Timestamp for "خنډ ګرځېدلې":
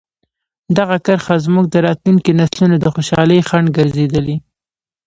3.47-4.35